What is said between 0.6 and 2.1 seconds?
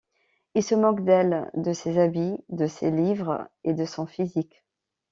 se moquent d'elle, de ses